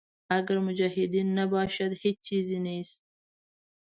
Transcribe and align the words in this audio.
اګر 0.37 0.57
مجاهدین 0.67 1.27
نباشد 1.39 1.91
هېچ 2.01 2.17
چیز 2.27 2.47
نیست. 2.65 3.01